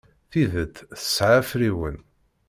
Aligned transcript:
Tidet 0.31 0.75
tesɛa 1.01 1.35
afriwen. 1.41 1.97